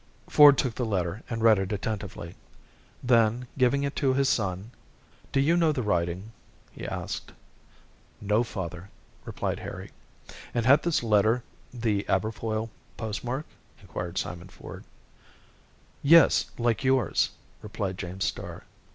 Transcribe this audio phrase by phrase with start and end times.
[0.27, 2.33] Ford took the letter and read it attentively.
[3.03, 4.71] Then giving it to his son,
[5.31, 6.31] "Do you know the writing?"
[6.71, 7.31] he asked.
[8.19, 8.89] "No, father,"
[9.25, 9.91] replied Harry.
[10.55, 13.45] "And had this letter the Aberfoyle postmark?"
[13.79, 14.85] inquired Simon Ford.
[16.01, 17.29] "Yes, like yours,"
[17.61, 18.63] replied James Starr.